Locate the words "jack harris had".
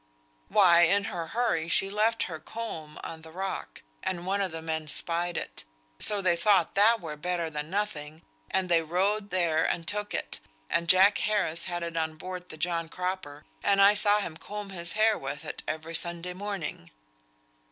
10.89-11.83